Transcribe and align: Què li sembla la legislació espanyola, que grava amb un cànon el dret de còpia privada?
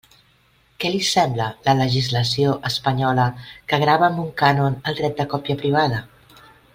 Què 0.83 0.89
li 0.93 1.01
sembla 1.07 1.49
la 1.67 1.75
legislació 1.81 2.55
espanyola, 2.71 3.27
que 3.73 3.79
grava 3.87 4.09
amb 4.11 4.23
un 4.27 4.33
cànon 4.43 4.79
el 4.93 5.01
dret 5.01 5.19
de 5.21 5.29
còpia 5.35 5.59
privada? 5.65 6.01